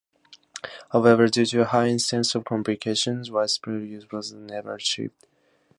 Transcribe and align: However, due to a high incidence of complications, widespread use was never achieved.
However, 0.93 1.27
due 1.27 1.45
to 1.45 1.61
a 1.61 1.65
high 1.65 1.87
incidence 1.89 2.33
of 2.33 2.43
complications, 2.43 3.29
widespread 3.29 3.83
use 3.83 4.09
was 4.11 4.33
never 4.33 4.73
achieved. 4.73 5.27